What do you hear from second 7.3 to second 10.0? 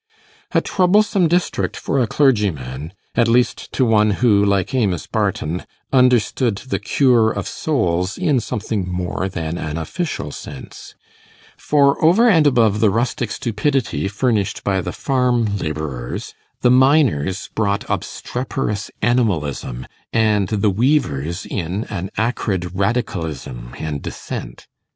of souls' in something more than an